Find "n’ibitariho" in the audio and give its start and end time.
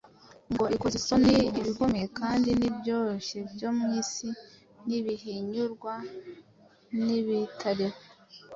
7.03-7.99